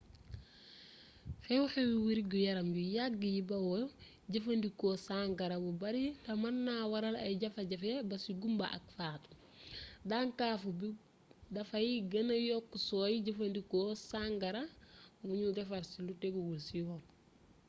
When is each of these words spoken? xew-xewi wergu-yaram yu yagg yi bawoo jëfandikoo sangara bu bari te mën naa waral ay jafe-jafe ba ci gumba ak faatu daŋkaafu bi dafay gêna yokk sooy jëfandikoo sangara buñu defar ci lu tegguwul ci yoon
xew-xewi 1.45 1.93
wergu-yaram 2.05 2.69
yu 2.75 2.83
yagg 2.97 3.19
yi 3.35 3.41
bawoo 3.49 3.85
jëfandikoo 4.31 4.95
sangara 5.07 5.55
bu 5.63 5.71
bari 5.81 6.03
te 6.23 6.31
mën 6.41 6.55
naa 6.65 6.83
waral 6.91 7.15
ay 7.25 7.33
jafe-jafe 7.41 7.91
ba 8.09 8.15
ci 8.23 8.31
gumba 8.41 8.65
ak 8.77 8.83
faatu 8.97 9.29
daŋkaafu 10.09 10.69
bi 10.79 10.89
dafay 11.55 11.89
gêna 12.11 12.35
yokk 12.49 12.69
sooy 12.87 13.13
jëfandikoo 13.25 13.89
sangara 14.09 14.61
buñu 15.25 15.47
defar 15.57 15.83
ci 15.91 15.99
lu 16.07 16.13
tegguwul 16.21 16.59
ci 16.67 16.75
yoon 16.83 17.01